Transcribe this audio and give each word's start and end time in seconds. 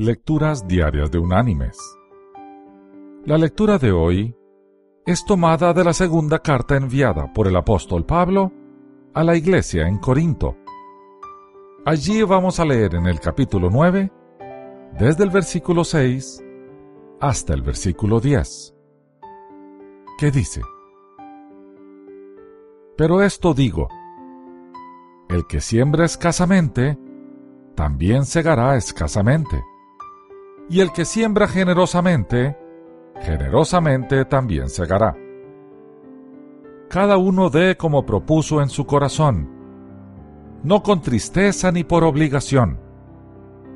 Lecturas 0.00 0.68
Diarias 0.68 1.10
de 1.10 1.18
Unánimes. 1.18 1.76
La 3.24 3.36
lectura 3.36 3.78
de 3.78 3.90
hoy 3.90 4.32
es 5.04 5.24
tomada 5.24 5.72
de 5.72 5.82
la 5.82 5.92
segunda 5.92 6.38
carta 6.38 6.76
enviada 6.76 7.32
por 7.32 7.48
el 7.48 7.56
apóstol 7.56 8.06
Pablo 8.06 8.52
a 9.12 9.24
la 9.24 9.34
iglesia 9.34 9.88
en 9.88 9.98
Corinto. 9.98 10.56
Allí 11.84 12.22
vamos 12.22 12.60
a 12.60 12.64
leer 12.64 12.94
en 12.94 13.06
el 13.06 13.18
capítulo 13.18 13.70
9, 13.72 14.12
desde 15.00 15.24
el 15.24 15.30
versículo 15.30 15.82
6 15.82 16.44
hasta 17.18 17.54
el 17.54 17.62
versículo 17.62 18.20
10, 18.20 18.76
que 20.16 20.30
dice, 20.30 20.62
Pero 22.96 23.20
esto 23.20 23.52
digo, 23.52 23.88
el 25.28 25.44
que 25.48 25.60
siembra 25.60 26.04
escasamente, 26.04 26.96
también 27.74 28.24
segará 28.24 28.76
escasamente 28.76 29.60
y 30.68 30.80
el 30.80 30.92
que 30.92 31.04
siembra 31.04 31.48
generosamente, 31.48 32.56
generosamente 33.20 34.24
también 34.24 34.68
segará. 34.68 35.16
Cada 36.88 37.16
uno 37.16 37.50
dé 37.50 37.76
como 37.76 38.04
propuso 38.04 38.62
en 38.62 38.68
su 38.68 38.86
corazón, 38.86 39.48
no 40.62 40.82
con 40.82 41.00
tristeza 41.00 41.70
ni 41.72 41.84
por 41.84 42.04
obligación, 42.04 42.80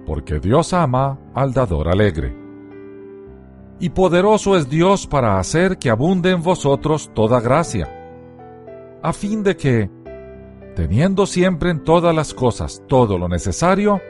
porque 0.07 0.41
Dios 0.41 0.73
ama 0.73 1.19
al 1.35 1.53
dador 1.53 1.89
alegre. 1.89 2.37
Y 3.81 3.91
poderoso 3.91 4.57
es 4.57 4.69
Dios 4.69 5.07
para 5.07 5.39
hacer 5.39 5.79
que 5.79 5.91
abunde 5.91 6.31
en 6.31 6.43
vosotros 6.43 7.11
toda 7.15 7.41
gracia, 7.41 7.89
a 9.03 9.13
fin 9.13 9.43
de 9.43 9.57
que, 9.57 9.91
teniendo 10.77 11.27
siempre 11.27 11.71
en 11.71 11.83
todas 11.83 12.15
las 12.15 12.33
cosas 12.33 12.83
todo 12.87 13.19
lo 13.19 13.29
necesario, 13.29 14.01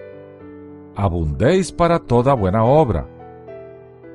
abundéis 0.94 1.72
para 1.72 1.98
toda 1.98 2.34
buena 2.34 2.64
obra. 2.64 3.08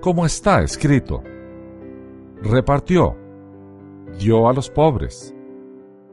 Como 0.01 0.25
está 0.25 0.61
escrito, 0.61 1.23
repartió, 2.41 3.15
dio 4.19 4.47
a 4.47 4.53
los 4.53 4.69
pobres, 4.69 5.35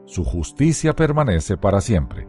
su 0.05 0.23
justicia 0.23 0.93
permanece 0.93 1.57
para 1.57 1.81
siempre. 1.81 2.27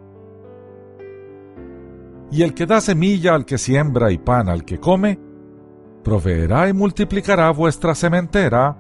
Y 2.31 2.43
el 2.43 2.55
que 2.55 2.67
da 2.67 2.81
semilla 2.81 3.35
al 3.35 3.45
que 3.45 3.59
siembra 3.59 4.11
y 4.11 4.19
pan 4.19 4.49
al 4.49 4.65
que 4.65 4.79
come, 4.79 5.19
proveerá 6.03 6.69
y 6.69 6.73
multiplicará 6.73 7.51
vuestra 7.51 7.95
sementera 7.95 8.77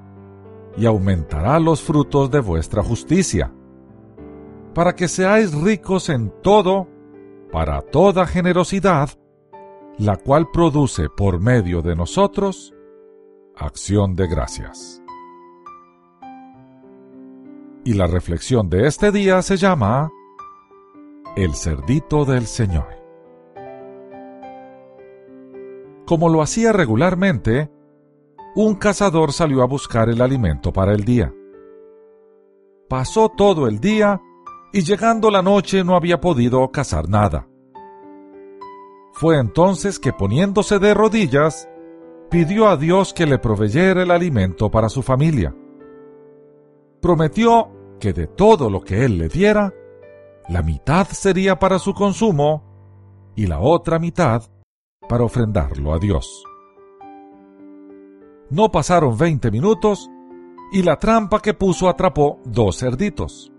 y 0.76 0.84
aumentará 0.86 1.58
los 1.58 1.82
frutos 1.82 2.30
de 2.30 2.40
vuestra 2.40 2.82
justicia, 2.82 3.52
para 4.74 4.94
que 4.94 5.08
seáis 5.08 5.54
ricos 5.54 6.08
en 6.10 6.32
todo, 6.42 6.88
para 7.50 7.80
toda 7.80 8.26
generosidad, 8.26 9.10
la 9.98 10.16
cual 10.16 10.50
produce 10.50 11.08
por 11.08 11.40
medio 11.40 11.80
de 11.80 11.96
nosotros 11.96 12.74
acción 13.56 14.14
de 14.14 14.26
gracias. 14.28 15.02
Y 17.84 17.94
la 17.94 18.06
reflexión 18.06 18.68
de 18.68 18.86
este 18.86 19.10
día 19.10 19.40
se 19.42 19.56
llama 19.56 20.10
El 21.36 21.54
cerdito 21.54 22.24
del 22.24 22.46
Señor. 22.46 22.88
Como 26.04 26.28
lo 26.28 26.42
hacía 26.42 26.72
regularmente, 26.72 27.70
un 28.54 28.74
cazador 28.74 29.32
salió 29.32 29.62
a 29.62 29.66
buscar 29.66 30.08
el 30.08 30.20
alimento 30.20 30.72
para 30.72 30.92
el 30.92 31.04
día. 31.04 31.32
Pasó 32.88 33.30
todo 33.30 33.66
el 33.66 33.80
día 33.80 34.20
y 34.72 34.82
llegando 34.82 35.30
la 35.30 35.42
noche 35.42 35.82
no 35.84 35.96
había 35.96 36.20
podido 36.20 36.70
cazar 36.70 37.08
nada. 37.08 37.48
Fue 39.18 39.38
entonces 39.38 39.98
que 39.98 40.12
poniéndose 40.12 40.78
de 40.78 40.92
rodillas, 40.92 41.70
pidió 42.30 42.68
a 42.68 42.76
Dios 42.76 43.14
que 43.14 43.24
le 43.24 43.38
proveyera 43.38 44.02
el 44.02 44.10
alimento 44.10 44.70
para 44.70 44.90
su 44.90 45.02
familia. 45.02 45.56
Prometió 47.00 47.70
que 47.98 48.12
de 48.12 48.26
todo 48.26 48.68
lo 48.68 48.82
que 48.82 49.06
él 49.06 49.16
le 49.16 49.30
diera, 49.30 49.72
la 50.50 50.60
mitad 50.60 51.06
sería 51.06 51.58
para 51.58 51.78
su 51.78 51.94
consumo 51.94 53.32
y 53.34 53.46
la 53.46 53.58
otra 53.60 53.98
mitad 53.98 54.42
para 55.08 55.24
ofrendarlo 55.24 55.94
a 55.94 55.98
Dios. 55.98 56.44
No 58.50 58.70
pasaron 58.70 59.16
veinte 59.16 59.50
minutos 59.50 60.10
y 60.72 60.82
la 60.82 60.98
trampa 60.98 61.40
que 61.40 61.54
puso 61.54 61.88
atrapó 61.88 62.38
dos 62.44 62.80
cerditos. 62.80 63.50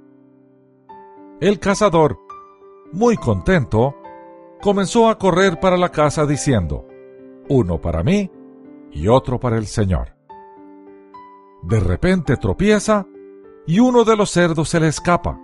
El 1.42 1.60
cazador, 1.60 2.20
muy 2.92 3.18
contento, 3.18 3.96
comenzó 4.62 5.10
a 5.10 5.18
correr 5.18 5.60
para 5.60 5.78
la 5.78 5.90
casa 5.90 6.26
diciendo, 6.26 6.88
uno 7.50 7.80
para 7.80 8.04
mí 8.04 8.32
y 8.92 9.08
otro 9.08 9.40
para 9.40 9.58
el 9.58 9.68
Señor. 9.68 10.16
De 11.64 11.80
repente 11.80 12.38
tropieza 12.38 13.06
y 13.66 13.80
uno 13.80 14.04
de 14.04 14.16
los 14.16 14.32
cerdos 14.32 14.70
se 14.70 14.80
le 14.80 14.88
escapa. 14.88 15.40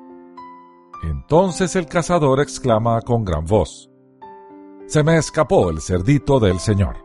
Entonces 1.03 1.75
el 1.75 1.88
cazador 1.88 2.40
exclama 2.40 3.02
con 3.02 3.25
gran 3.25 3.46
voz, 3.46 3.90
Se 4.85 5.03
me 5.03 5.18
escapó 5.18 5.69
el 5.69 5.81
cerdito 5.81 6.40
del 6.40 6.59
Señor. 6.59 6.97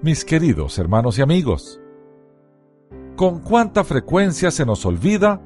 Mis 0.00 0.24
queridos 0.24 0.78
hermanos 0.78 1.18
y 1.18 1.22
amigos, 1.22 1.80
con 3.16 3.40
cuánta 3.40 3.84
frecuencia 3.84 4.50
se 4.50 4.64
nos 4.64 4.84
olvida 4.86 5.40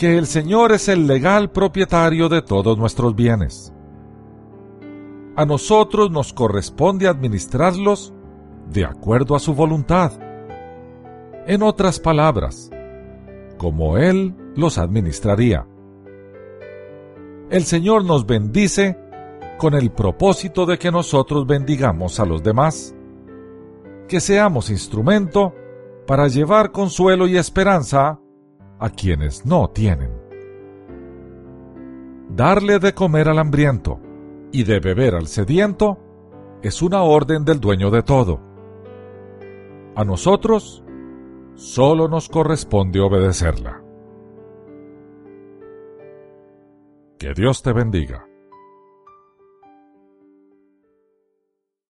que 0.00 0.16
el 0.16 0.26
Señor 0.26 0.72
es 0.72 0.88
el 0.88 1.06
legal 1.06 1.50
propietario 1.50 2.30
de 2.30 2.40
todos 2.40 2.78
nuestros 2.78 3.14
bienes. 3.14 3.70
A 5.36 5.44
nosotros 5.44 6.10
nos 6.10 6.32
corresponde 6.32 7.06
administrarlos 7.06 8.14
de 8.72 8.86
acuerdo 8.86 9.36
a 9.36 9.38
su 9.38 9.54
voluntad. 9.54 10.12
En 11.46 11.62
otras 11.62 12.00
palabras, 12.00 12.70
como 13.58 13.98
Él 13.98 14.34
los 14.56 14.78
administraría. 14.78 15.66
El 17.50 17.64
Señor 17.64 18.02
nos 18.02 18.24
bendice 18.24 18.98
con 19.58 19.74
el 19.74 19.90
propósito 19.90 20.64
de 20.64 20.78
que 20.78 20.90
nosotros 20.90 21.46
bendigamos 21.46 22.18
a 22.20 22.24
los 22.24 22.42
demás, 22.42 22.94
que 24.08 24.20
seamos 24.20 24.70
instrumento 24.70 25.54
para 26.06 26.26
llevar 26.28 26.72
consuelo 26.72 27.28
y 27.28 27.36
esperanza 27.36 28.18
a 28.80 28.90
quienes 28.90 29.44
no 29.46 29.68
tienen. 29.68 30.10
Darle 32.30 32.78
de 32.78 32.94
comer 32.94 33.28
al 33.28 33.38
hambriento 33.38 34.00
y 34.52 34.64
de 34.64 34.80
beber 34.80 35.14
al 35.14 35.26
sediento 35.26 35.98
es 36.62 36.82
una 36.82 37.02
orden 37.02 37.44
del 37.44 37.60
dueño 37.60 37.90
de 37.90 38.02
todo. 38.02 38.40
A 39.94 40.04
nosotros 40.04 40.82
solo 41.54 42.08
nos 42.08 42.28
corresponde 42.28 43.00
obedecerla. 43.00 43.82
Que 47.18 47.34
Dios 47.34 47.62
te 47.62 47.72
bendiga. 47.72 48.29